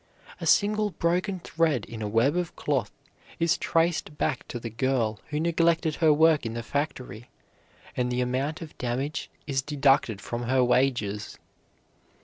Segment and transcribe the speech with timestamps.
[0.39, 2.89] A single broken thread in a web of cloth
[3.39, 7.29] is traced back to the girl who neglected her work in the factory,
[7.95, 11.37] and the amount of damage is deducted from her wages.